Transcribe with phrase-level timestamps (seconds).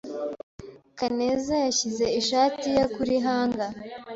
[0.99, 3.71] Kaneza yashyize ishati ye kuri hanger.